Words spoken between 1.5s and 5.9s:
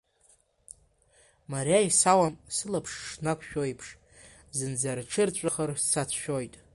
Мариа исауам сылаԥш шнақәшәоиԥш, зынӡа рҽырҵәахыр